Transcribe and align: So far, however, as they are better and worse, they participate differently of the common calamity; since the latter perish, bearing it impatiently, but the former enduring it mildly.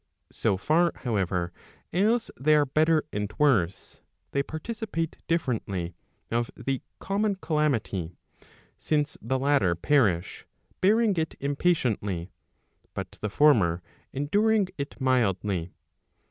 So 0.31 0.57
far, 0.57 0.93
however, 0.95 1.53
as 1.93 2.31
they 2.35 2.55
are 2.55 2.65
better 2.65 3.03
and 3.13 3.31
worse, 3.37 4.01
they 4.31 4.41
participate 4.41 5.17
differently 5.27 5.93
of 6.31 6.49
the 6.57 6.81
common 6.97 7.35
calamity; 7.35 8.17
since 8.79 9.15
the 9.21 9.37
latter 9.37 9.75
perish, 9.75 10.47
bearing 10.81 11.15
it 11.17 11.35
impatiently, 11.39 12.31
but 12.95 13.11
the 13.21 13.29
former 13.29 13.83
enduring 14.11 14.69
it 14.75 14.99
mildly. 14.99 15.71